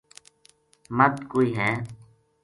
مدھ 0.97 1.19
کوئے 1.31 1.47
ہے 1.57 1.71